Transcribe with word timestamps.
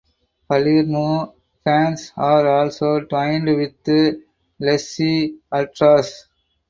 Palermo 0.47 1.35
fans 1.63 2.11
are 2.17 2.47
also 2.61 3.01
twinned 3.01 3.45
with 3.45 3.83
Lecce 4.59 5.31
ultras. 5.53 6.27